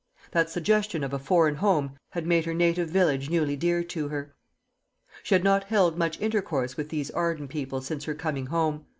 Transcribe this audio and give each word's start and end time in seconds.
That 0.31 0.49
suggestion 0.49 1.03
of 1.03 1.13
a 1.13 1.19
foreign 1.19 1.53
home 1.57 1.91
had 2.13 2.25
made 2.25 2.45
her 2.45 2.55
native 2.55 2.89
village 2.89 3.29
newly 3.29 3.55
dear 3.55 3.83
to 3.83 4.07
her. 4.07 4.33
She 5.21 5.35
had 5.35 5.43
not 5.43 5.65
held 5.65 5.95
much 5.95 6.19
intercourse 6.19 6.75
with 6.75 6.89
these 6.89 7.11
Arden 7.11 7.47
people 7.47 7.81
since 7.81 8.05
her 8.05 8.15
coming 8.15 8.47
home. 8.47 8.87